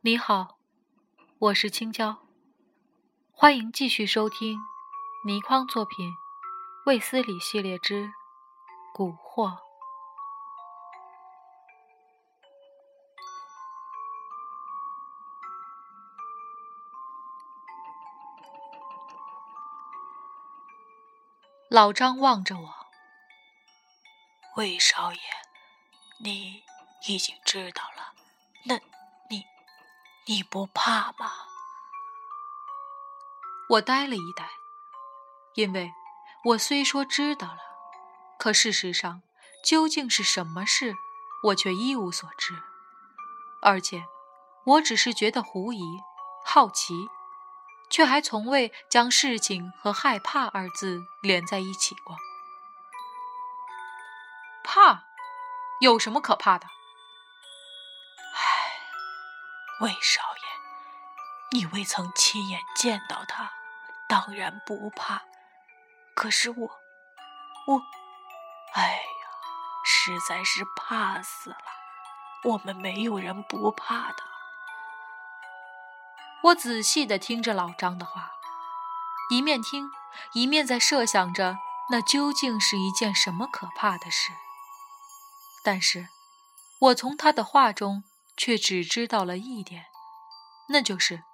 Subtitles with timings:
[0.00, 0.58] 你好，
[1.38, 2.18] 我是青椒，
[3.32, 4.58] 欢迎继续收听
[5.24, 6.10] 倪匡作品
[6.84, 8.12] 《卫斯理系列之
[8.94, 9.50] 蛊惑》。
[21.70, 22.83] 老张望着我，
[24.56, 25.18] 魏少爷，
[26.18, 26.62] 你
[27.08, 28.14] 已经知道了，
[28.66, 28.76] 那
[29.28, 29.44] 你
[30.26, 31.32] 你不怕吗？
[33.70, 34.48] 我呆了一呆，
[35.54, 35.92] 因为
[36.44, 37.58] 我虽说知道了，
[38.38, 39.22] 可事实上
[39.64, 40.94] 究竟是什么事，
[41.44, 42.54] 我却一无所知，
[43.60, 44.04] 而且
[44.66, 45.82] 我只是觉得狐疑、
[46.44, 47.08] 好奇。
[47.90, 52.16] 却还从未将事情和害怕二字连在一起过。
[54.74, 55.04] 怕，
[55.78, 56.66] 有什么可怕的？
[58.34, 58.42] 唉，
[59.78, 60.42] 魏少爷，
[61.52, 63.52] 你未曾亲眼见到他，
[64.08, 65.22] 当然不怕。
[66.16, 66.56] 可是我，
[67.68, 67.82] 我，
[68.72, 69.26] 哎呀，
[69.84, 71.56] 实在是怕死了。
[72.42, 74.24] 我们没有人不怕的。
[76.42, 78.32] 我仔细的听着老张的话，
[79.30, 79.88] 一面听，
[80.32, 81.58] 一面在设想着
[81.92, 84.32] 那究竟是一件什么可怕的事。
[85.64, 86.08] 但是，
[86.78, 88.04] 我从他的话中
[88.36, 89.86] 却只知道了一点，
[90.68, 91.24] 那就是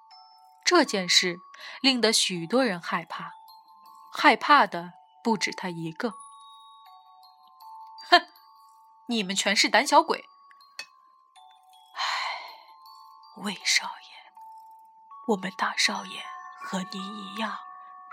[0.63, 1.37] 这件事
[1.81, 3.33] 令得许多人害怕，
[4.13, 6.11] 害怕的不止他一个。
[8.09, 8.25] 哼，
[9.07, 10.23] 你们全是胆小鬼！
[11.95, 14.11] 唉，魏少爷。
[15.27, 16.23] 我们大少爷
[16.63, 17.57] 和您一样，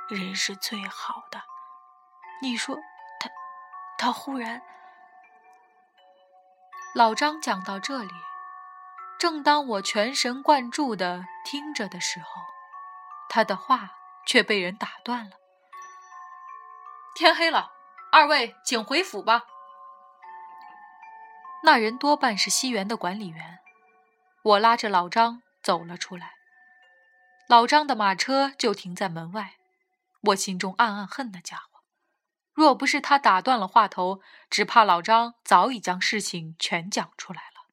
[0.08, 1.44] 人是最好的。
[2.42, 2.76] 你说
[3.20, 3.30] 他，
[3.96, 4.60] 他忽然……
[6.94, 8.10] 老张讲到这里，
[9.18, 12.42] 正当我全神贯注的听着的时候，
[13.28, 13.92] 他的话
[14.26, 15.36] 却被人打断了。
[17.14, 17.72] 天黑了，
[18.10, 19.42] 二位请回府吧。
[21.62, 23.58] 那人多半是西园的管理员。
[24.42, 26.32] 我拉着老张走了出来。
[27.48, 29.54] 老张的马车就停在门外，
[30.22, 31.67] 我心中暗暗恨那家伙。
[32.58, 34.20] 若不是他打断了话头，
[34.50, 37.68] 只怕老张早已将事情全讲出来了。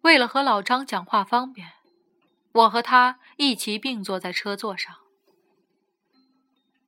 [0.00, 1.74] 为了和老张讲话方便，
[2.50, 4.98] 我和他一齐并坐在车座上。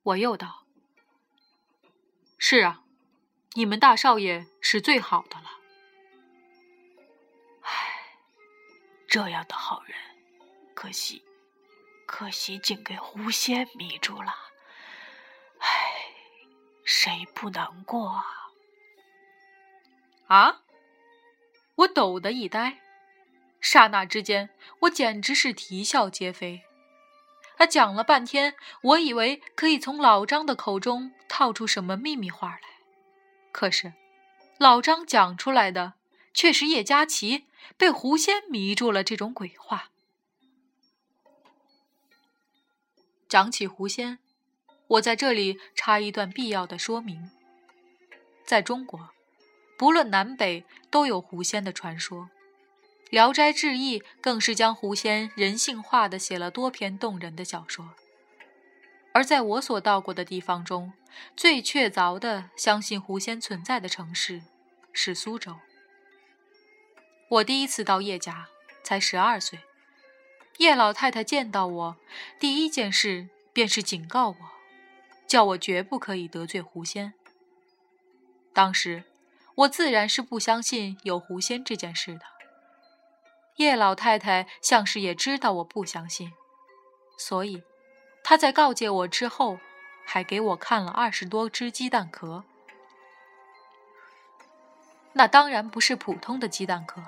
[0.03, 0.65] 我又道
[2.37, 2.83] ：“是啊，
[3.53, 5.49] 你们大少爷是最好的了。”
[7.63, 7.71] 唉
[9.07, 9.97] 这样的好人，
[10.73, 11.23] 可惜，
[12.05, 14.33] 可惜竟给狐仙迷住了。
[15.59, 15.67] 唉，
[16.83, 18.23] 谁不难过啊？
[20.27, 20.61] 啊！
[21.75, 22.79] 我抖的一呆，
[23.59, 24.49] 刹那之间，
[24.81, 26.63] 我简直是啼笑皆非。
[27.57, 32.61] 他讲了半天，我以为可以从老张的口中套出什么秘密话来，
[33.51, 33.93] 可是，
[34.57, 35.93] 老张讲出来的。
[36.37, 37.45] 却是叶佳琪
[37.77, 39.89] 被狐仙迷住了这种鬼话。
[43.27, 44.19] 讲起狐仙，
[44.87, 47.31] 我在这里插一段必要的说明：
[48.45, 49.09] 在中国，
[49.77, 52.23] 不论南北，都有狐仙的传说，
[53.09, 57.95] 《聊斋志异》更是将狐仙人性化的写了多篇动人的小说。
[59.11, 60.93] 而在我所到过的地方中，
[61.35, 64.43] 最确凿的相信狐仙存在的城市
[64.93, 65.55] 是苏州。
[67.29, 68.47] 我第一次到叶家，
[68.83, 69.59] 才十二岁。
[70.57, 71.97] 叶老太太见到我，
[72.39, 74.35] 第一件事便是警告我，
[75.27, 77.13] 叫我绝不可以得罪狐仙。
[78.53, 79.03] 当时，
[79.55, 82.21] 我自然是不相信有狐仙这件事的。
[83.57, 86.31] 叶老太太像是也知道我不相信，
[87.17, 87.63] 所以，
[88.23, 89.59] 她在告诫我之后，
[90.05, 92.45] 还给我看了二十多只鸡蛋壳。
[95.13, 97.01] 那当然不是普通的鸡蛋壳，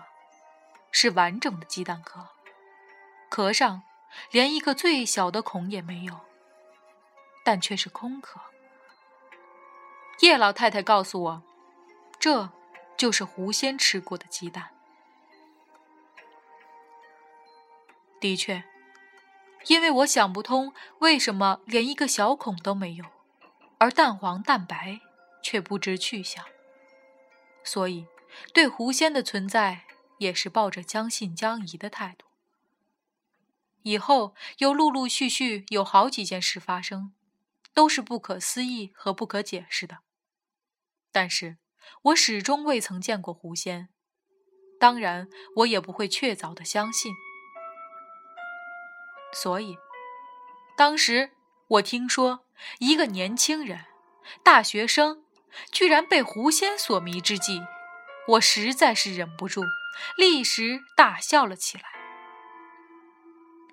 [0.91, 2.29] 是完整的鸡蛋壳，
[3.29, 3.83] 壳上
[4.31, 6.19] 连一个最小的孔也没有，
[7.44, 8.39] 但却是空壳。
[10.21, 11.44] 叶老太太告诉我，
[12.19, 12.50] 这
[12.97, 14.69] 就是狐仙吃过的鸡蛋。
[18.19, 18.63] 的确，
[19.68, 23.06] 因为我想不通为什么连一个小孔都没有，
[23.77, 25.00] 而蛋黄蛋白
[25.44, 26.44] 却不知去向。
[27.63, 28.07] 所以，
[28.53, 29.83] 对狐仙的存在
[30.18, 32.26] 也是抱着将信将疑的态度。
[33.87, 37.13] 以后又陆陆续续有好几件事发生，
[37.73, 39.99] 都是不可思议和不可解释的。
[41.09, 41.57] 但是
[42.03, 43.87] 我始终未曾见过狐仙，
[44.77, 47.13] 当然我也不会确凿的相信。
[49.31, 49.77] 所以，
[50.77, 51.31] 当时
[51.69, 52.45] 我听说
[52.79, 53.85] 一个年轻人，
[54.43, 55.23] 大学生，
[55.71, 57.61] 居然被狐仙所迷之际，
[58.27, 59.63] 我实在是忍不住，
[60.17, 61.96] 立时大笑了起来。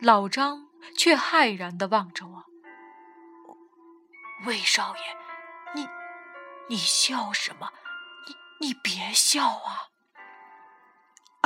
[0.01, 2.45] 老张却骇然地望着我
[4.47, 5.17] ：“魏少爷，
[5.75, 5.89] 你
[6.69, 7.71] 你笑什么？
[8.61, 9.89] 你你别笑啊！”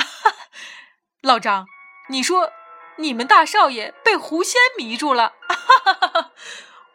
[1.22, 1.66] 老张，
[2.08, 2.50] 你说
[2.96, 5.34] 你们大少爷被狐仙迷住了？
[5.48, 6.32] 哈 哈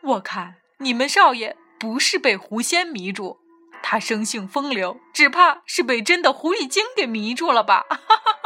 [0.02, 3.40] 我看你们少爷不是被狐仙迷住。
[3.86, 7.86] 他生性风流，只怕是被真的狐狸精给迷住了吧？
[7.90, 8.43] 哈 哈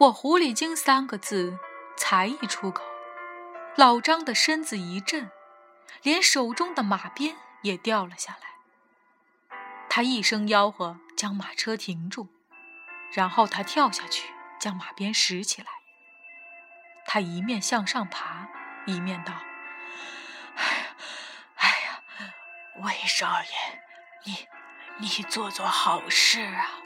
[0.00, 1.58] 我“狐狸精”三个字
[1.94, 2.82] 才一出口，
[3.76, 5.30] 老张的身子一震，
[6.02, 9.58] 连手中的马鞭也掉了下来。
[9.90, 12.28] 他一声吆喝，将马车停住，
[13.12, 15.68] 然后他跳下去，将马鞭拾起来。
[17.04, 18.48] 他一面向上爬，
[18.86, 19.34] 一面道。
[20.54, 20.96] 哎呀，
[21.56, 22.02] 哎呀
[22.76, 23.82] 魏少爷，
[24.24, 24.48] 你
[24.96, 26.80] 你做做好事啊！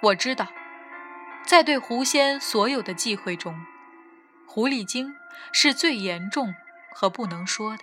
[0.00, 0.46] 我知道，
[1.50, 3.66] 在对狐仙所有的忌讳中，
[4.46, 5.16] 狐狸精
[5.50, 6.54] 是最严重
[6.94, 7.82] 和不能说的。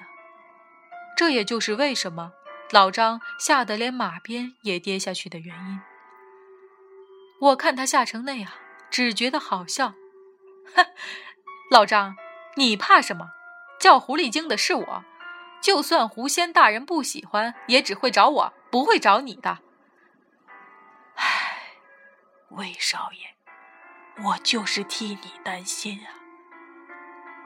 [1.18, 2.31] 这也就是为什么
[2.72, 5.81] 老张吓得连马鞭也跌下去的原因。
[7.42, 8.50] 我看他吓成那样，
[8.90, 9.90] 只觉得好笑。
[10.74, 10.86] 哼，
[11.69, 12.16] 老张，
[12.56, 13.31] 你怕什么？
[13.81, 15.04] 叫狐狸精的是我。
[15.60, 19.60] 就算狐仙大人不喜欢，也只会找我，不会找你的。
[21.16, 21.74] 唉，
[22.52, 23.36] 魏少爷，
[24.24, 26.10] 我就是替你担心啊。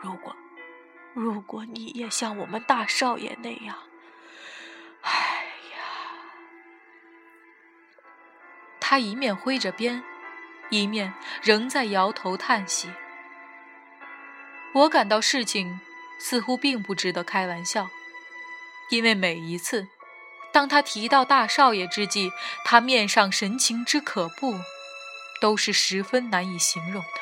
[0.01, 0.35] 如果，
[1.13, 3.75] 如果你也像我们大少爷那样，
[5.01, 5.11] 哎
[5.73, 5.77] 呀！
[8.79, 10.03] 他一面挥着鞭，
[10.69, 12.89] 一面仍在摇头叹息。
[14.73, 15.81] 我感到事情
[16.17, 17.89] 似乎并不值得开玩笑。
[18.89, 19.87] 因为每一次，
[20.51, 22.31] 当他提到大少爷之际，
[22.65, 24.55] 他面上神情之可怖，
[25.41, 27.19] 都是十分难以形容的。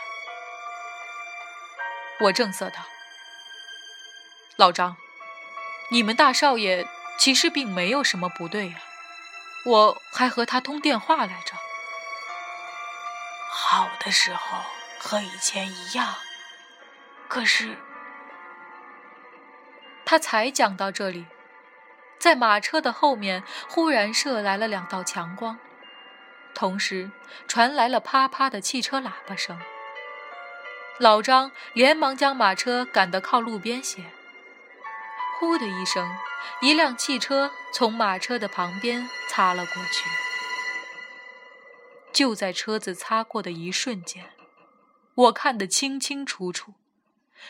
[2.19, 2.85] 我正色道
[4.57, 4.97] ：“老张，
[5.89, 6.87] 你们大少爷
[7.17, 8.77] 其实并没有什么不对呀，
[9.65, 11.55] 我还和他通电话来着。
[13.51, 14.59] 好的时候
[14.99, 16.15] 和以前一样，
[17.29, 17.77] 可是……”
[20.05, 21.25] 他才讲到这里。
[22.19, 25.57] 在马车的后面，忽然射来了两道强光，
[26.59, 27.09] 同时
[27.47, 29.57] 传来了啪啪的汽车喇叭声。
[30.99, 34.11] 老张连忙将马车赶得靠路边些。
[35.39, 36.17] 呼的一声，
[36.61, 40.09] 一辆汽车从马车的旁边擦了过去。
[42.11, 44.33] 就在车子擦过的一瞬间，
[45.15, 46.73] 我看得清清楚楚，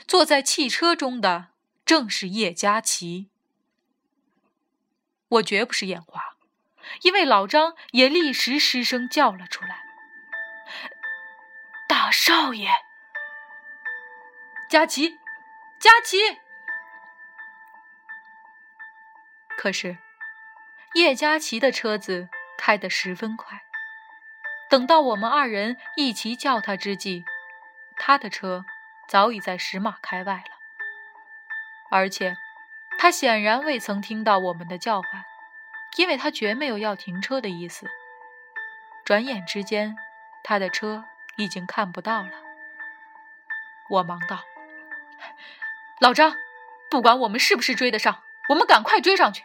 [0.07, 1.47] 坐在汽车中的
[1.83, 3.31] 正是叶佳琪。
[5.29, 6.28] 我绝不是眼花，
[7.01, 9.83] 因为老张也立时失声叫了出来
[11.88, 12.69] ：“大少爷，
[14.69, 15.19] 佳琪，
[15.80, 16.18] 佳琪！”
[19.58, 19.98] 可是
[20.93, 23.62] 叶佳琪的车子开得十分快，
[24.69, 27.25] 等到我们二人一齐叫他之际，
[27.98, 28.65] 他的车
[29.08, 30.55] 早已在十码开外了，
[31.89, 32.36] 而且。
[33.01, 35.24] 他显然未曾听到我们的叫唤，
[35.98, 37.89] 因为他绝没有要停车的意思。
[39.03, 39.98] 转眼之间，
[40.43, 41.05] 他的车
[41.36, 42.29] 已经看不到了。
[43.89, 44.43] 我忙道
[46.00, 46.36] ：“老张，
[46.89, 49.43] 不管我们是不是追得上，我们赶快追上去。”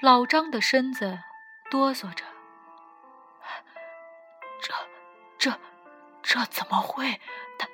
[0.00, 1.20] 老张的身子
[1.70, 2.24] 哆嗦着
[4.62, 4.74] ：“这、
[5.38, 5.60] 这、
[6.22, 7.20] 这怎么会？
[7.58, 7.68] 他、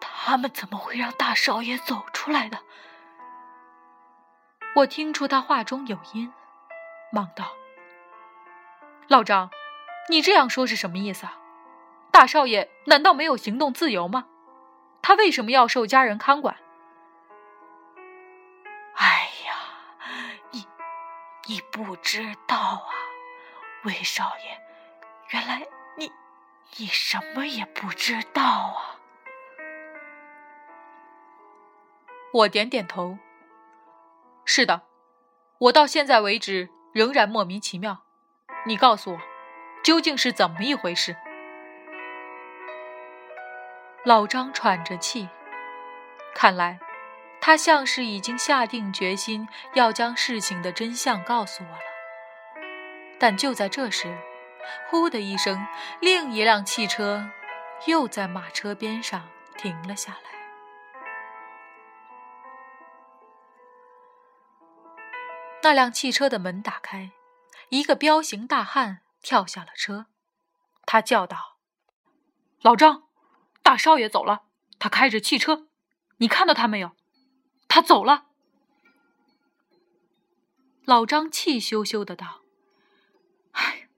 [0.00, 2.60] 他们怎么会让大少爷走出来的？”
[4.74, 6.32] 我听出他话中有音，
[7.10, 7.52] 忙道
[9.06, 9.50] ：“老张，
[10.08, 11.38] 你这样说是什么意思啊？
[12.10, 14.26] 大少爷难道没有行动自由吗？
[15.02, 16.56] 他为什么要受家人看管？”
[18.96, 19.54] 哎呀，
[20.52, 20.66] 你
[21.46, 22.88] 你不知道啊，
[23.84, 24.58] 魏少爷，
[25.32, 25.66] 原来
[25.98, 26.10] 你
[26.78, 28.96] 你什么也不知道啊！
[32.32, 33.18] 我点点头。
[34.44, 34.82] 是的，
[35.58, 38.02] 我到现在为止仍然莫名其妙。
[38.66, 39.18] 你告诉我，
[39.82, 41.16] 究竟是怎么一回事？
[44.04, 45.28] 老张喘着气，
[46.34, 46.80] 看来
[47.40, 51.82] 他像是已经下定决心要将事情的真相告诉我了。
[53.18, 54.18] 但就在这时，
[54.90, 55.64] 呼的一声，
[56.00, 57.30] 另一辆汽车
[57.86, 60.31] 又在马车边上停了下来。
[65.62, 67.12] 那辆汽车的门打开，
[67.68, 70.06] 一个彪形大汉跳下了车，
[70.84, 71.58] 他叫道
[72.60, 73.04] ：“老张！”
[73.62, 74.42] 大少爷走了，
[74.80, 75.68] 他开着汽车，
[76.16, 76.96] 你看到他没有？
[77.68, 78.26] 他走了。
[80.84, 82.42] 老张气咻咻的道
[83.52, 83.88] ：“哎，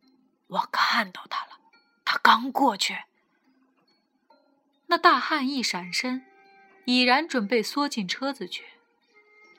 [0.49, 1.59] 我看到他了，
[2.04, 3.04] 他刚过去。”
[4.88, 6.26] 那大汉一闪身，
[6.85, 8.74] 已然准备缩进车子去，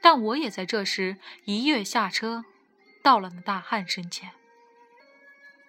[0.06, 2.46] 但我也在这时一跃下车，
[3.02, 4.34] 到了那大汉身前。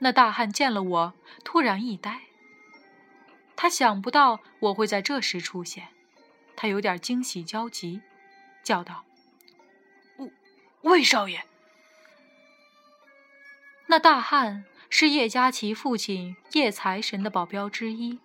[0.01, 2.21] 那大汉见了我，突然一呆。
[3.57, 5.89] 他想不到我会在这时出现，
[6.55, 8.03] 他有点惊喜焦急，
[8.63, 9.07] 叫道
[10.21, 10.31] ：“魏
[10.83, 11.43] 魏少爷！”
[13.89, 18.19] 那大汉是叶嘉琪父亲叶财神的保镖之一，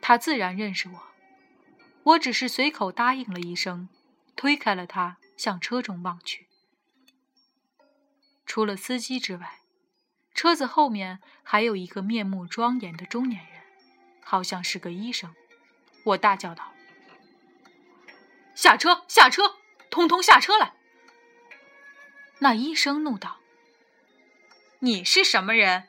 [0.00, 1.02] 他自然认识我。
[2.04, 3.88] 我只是随口答应了一声，
[4.36, 6.46] 推开了他，向车中望去。
[8.46, 9.58] 除了司机之外，
[10.32, 13.62] 车子后面还有一个面目庄严的中年人。
[14.24, 15.34] 好像是个医生，
[16.04, 16.72] 我大叫道
[18.54, 19.56] ：“下车，下车，
[19.90, 20.74] 通通下车来！”
[22.38, 23.40] 那医生怒道
[24.78, 25.88] ：“你是什么人？”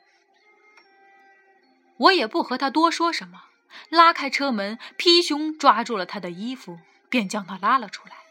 [1.96, 3.44] 我也不和他多说什么，
[3.88, 8.23] 拉开车门，劈胸抓住了他的衣服，便将他拉了出来。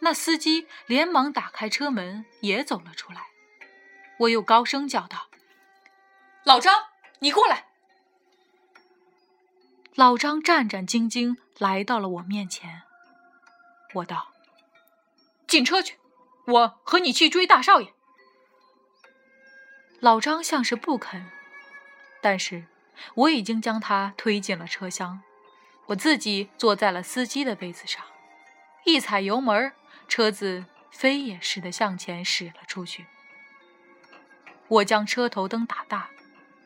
[0.00, 3.26] 那司机连忙打开车门，也走了出来。
[4.20, 5.28] 我又高声叫道
[6.44, 6.74] ：“老张，
[7.20, 7.66] 你过来！”
[9.94, 12.82] 老张战战兢兢来到了我面前，
[13.94, 14.32] 我道
[15.48, 15.98] ：“进车去，
[16.46, 17.92] 我和你去追大少爷。”
[19.98, 21.28] 老张像是不肯，
[22.20, 22.66] 但是
[23.14, 25.20] 我已经将他推进了车厢，
[25.86, 28.04] 我自己坐在了司机的位子上，
[28.84, 29.72] 一踩油门，
[30.08, 33.06] 车子飞也似的向前驶了出去。
[34.66, 36.10] 我将车头灯打大，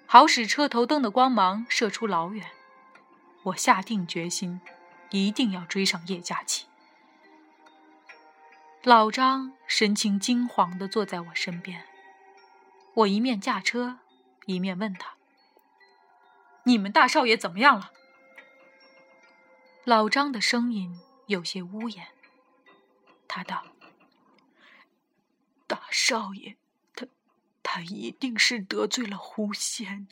[0.06, 2.46] 好使车头灯的光芒射出老远。
[3.42, 4.60] 我下定决心，
[5.10, 6.66] 一定要追上叶佳琪。
[8.84, 11.84] 老张神情惊惶地坐在我身边，
[12.94, 13.98] 我一面驾车，
[14.46, 15.14] 一面问他
[16.64, 17.92] ：“你们大少爷怎么样了？”
[19.84, 22.08] 老张的声音有些呜咽，
[23.34, 23.64] 他道
[25.66, 26.56] ：“大少爷，
[26.94, 27.06] 他，
[27.62, 30.06] 他一定是得罪了狐仙，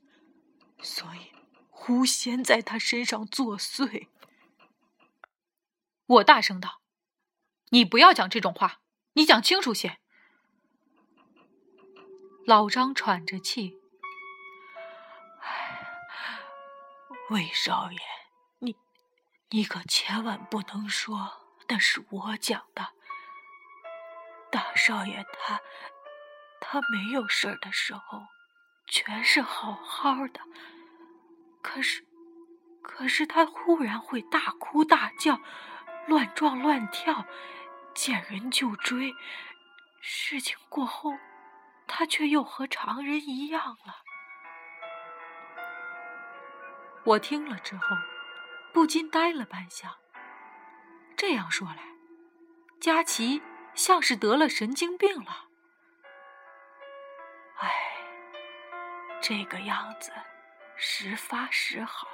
[0.81, 1.33] 所以。”
[1.69, 4.09] 狐仙在他身上作祟，
[6.07, 6.83] 我大声道
[7.71, 8.81] ：“你不要讲这种话，
[9.15, 9.99] 你讲清楚些。”
[12.45, 13.79] 老张喘着气
[17.31, 17.99] ：“魏少爷，
[18.59, 18.77] 你，
[19.51, 22.93] 你可千万不能说那是我讲的。
[24.83, 25.61] 少爷他，
[26.59, 28.23] 他没有事儿的时候，
[28.87, 30.41] 全是好好的。”
[31.63, 32.07] 可是，
[32.83, 35.39] 可是他忽然会大哭大叫，
[36.07, 37.27] 乱撞乱跳，
[37.95, 39.15] 见人就追。
[40.01, 41.13] 事情过后，
[41.87, 43.97] 他却又和常人一样了。
[47.05, 47.95] 我听了之后，
[48.73, 49.91] 不禁呆了半晌。
[51.17, 51.83] 这样说来，
[52.81, 53.43] 佳琪
[53.81, 55.47] 像是得了神经病了。
[57.57, 57.73] 唉，
[59.23, 60.13] 这个样子。
[60.77, 62.07] 时发时好，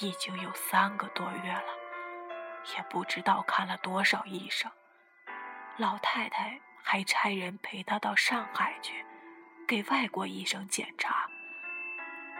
[0.00, 1.72] 已经有三个多月了，
[2.76, 4.68] 也不知道看了多少医生。
[5.76, 9.06] 老太太还差人陪他到上海去，
[9.68, 11.28] 给外国医生检查。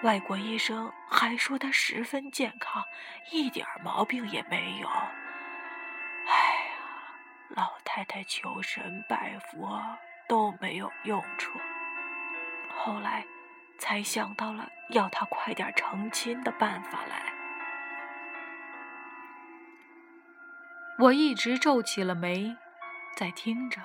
[0.02, 2.82] 外国医生还说他十分健康，
[3.30, 4.88] 一点毛病也没有。
[7.48, 9.80] 老太太求神拜佛
[10.28, 11.58] 都没有用处。
[12.74, 13.24] 后来。
[13.80, 17.32] 才想到了要他快点成亲的办法来。
[20.98, 22.56] 我一直皱起了眉，
[23.14, 23.80] 在听着，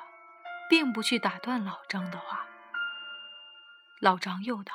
[0.67, 2.47] 并不去打断老张的话。
[4.01, 4.73] 老张又道：“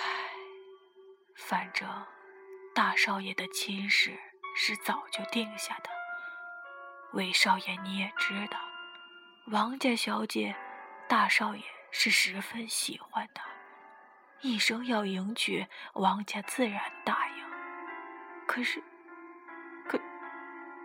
[0.00, 0.02] 唉，
[1.36, 1.86] 反正
[2.74, 4.18] 大少爷的亲事
[4.56, 5.95] 是早就定下的。
[7.12, 8.58] 魏少爷你也知道，
[9.46, 10.54] 王家小姐，
[11.08, 11.62] 大少爷。”
[11.98, 13.40] 是十分喜欢的，
[14.42, 17.44] 一生要迎娶王家，自然答应。
[18.46, 18.82] 可是，
[19.88, 19.98] 可，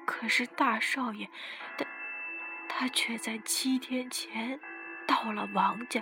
[0.06, 1.30] 可是大少爷，
[1.78, 1.86] 他，
[2.70, 4.58] 他却在七天前
[5.06, 6.02] 到了王家，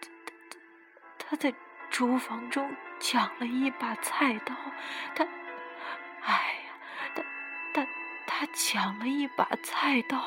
[0.00, 0.08] 他，
[1.18, 1.54] 他，他在
[1.88, 4.54] 厨房中抢了一把菜刀，
[5.14, 5.26] 他，
[6.24, 6.61] 哎，
[8.42, 10.20] 他抢了一把菜刀。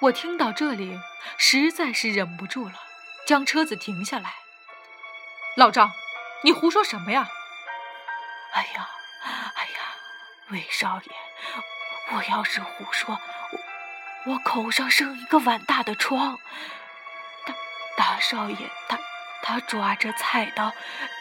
[0.00, 0.98] 我听到这里，
[1.38, 2.74] 实在是忍不住了，
[3.24, 4.34] 将车子停下来。
[5.56, 5.92] 老张，
[6.42, 7.28] 你胡说什么呀？
[8.54, 8.90] 哎呀，
[9.54, 9.78] 哎呀，
[10.48, 11.12] 魏少爷，
[12.16, 13.16] 我要是胡说，
[14.26, 16.36] 我我口上生一个碗大的疮。
[17.46, 17.54] 大
[17.96, 18.98] 大少爷，他
[19.44, 20.72] 他抓着菜刀，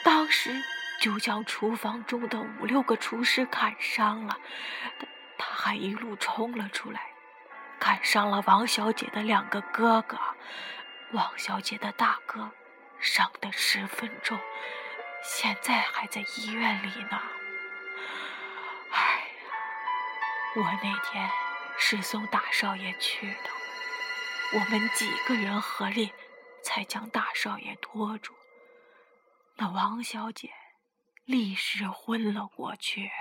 [0.04, 0.60] 当时
[1.00, 4.38] 就将厨房中的五六个厨师砍伤了，
[5.00, 7.02] 他他还一路冲了出来。
[7.80, 10.20] 砍伤了王小姐的两个哥哥，
[11.14, 12.52] 王小姐的大哥
[13.00, 14.38] 伤得十分重，
[15.24, 17.22] 现在还在医院里呢。
[18.92, 19.00] 哎
[19.48, 19.54] 呀，
[20.58, 21.30] 我那天
[21.78, 23.50] 是送大少爷去的，
[24.56, 26.12] 我们几个人合力
[26.62, 28.36] 才将大少爷拖住，
[29.56, 30.52] 那王小姐
[31.30, 33.12] 立时昏了过去。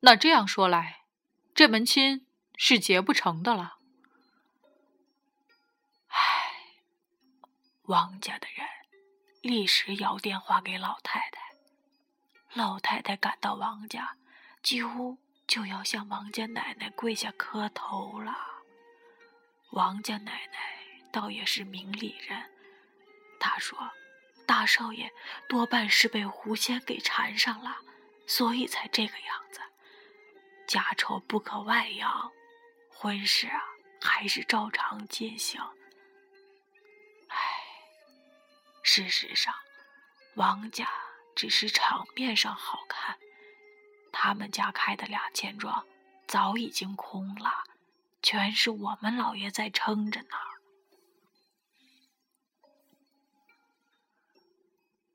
[0.00, 1.00] 那这样说来。
[1.54, 3.76] 这门亲是结不成的了。
[6.06, 6.18] 唉，
[7.82, 8.66] 王家的人
[9.42, 11.54] 立时摇电话给老太太，
[12.54, 14.16] 老太太赶到王家，
[14.62, 18.34] 几乎就要向王家奶奶跪下磕头了。
[19.72, 20.78] 王家奶奶
[21.12, 22.50] 倒也是明理人，
[23.38, 23.78] 她说
[24.46, 25.12] ：“大少爷
[25.48, 27.78] 多半是被狐仙给缠上了，
[28.26, 29.60] 所以才这个样子。”
[30.66, 32.32] 家丑不可外扬，
[32.88, 33.62] 婚事啊
[34.00, 35.60] 还是照常进行。
[37.28, 37.36] 唉，
[38.82, 39.54] 事实上，
[40.34, 40.88] 王家
[41.34, 43.18] 只是场面上好看，
[44.12, 45.84] 他们家开的俩钱庄
[46.26, 47.64] 早已经空了，
[48.22, 50.36] 全是我们老爷在撑着呢。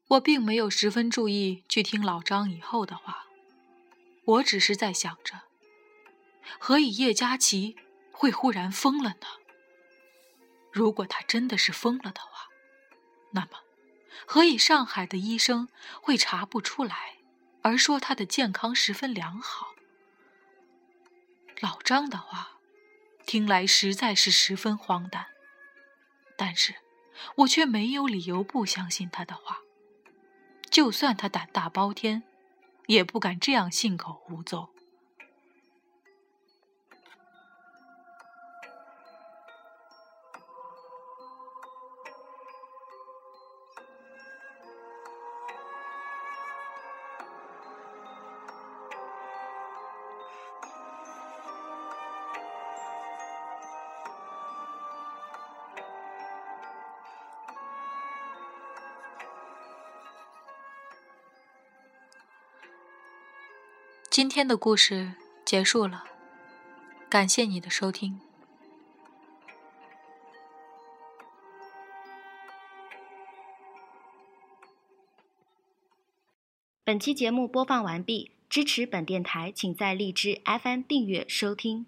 [0.10, 3.26] 我并没有十分注意去听老张以后的话，
[4.24, 5.42] 我只是在想着。
[6.60, 7.76] 何以叶佳琪
[8.12, 9.28] 会忽然疯了呢？
[10.72, 12.48] 如果他真的是疯了的话，
[13.32, 13.60] 那么
[14.26, 15.68] 何以上海的医生
[16.02, 17.18] 会查不出来，
[17.62, 19.74] 而说他的健康十分良好？
[21.60, 22.60] 老张的话
[23.26, 25.28] 听来实在是十分荒诞，
[26.38, 26.76] 但是
[27.38, 29.60] 我却没有理由不相信他的话。
[30.78, 32.22] 就算他胆大包天，
[32.86, 34.68] 也不敢这样信口胡诌。
[64.18, 65.14] 今天的故事
[65.46, 66.04] 结束了，
[67.08, 68.20] 感谢你的收听。
[76.84, 81.86] 本期节目播放完毕，支持本电台，请在荔枝 FM 订阅收听。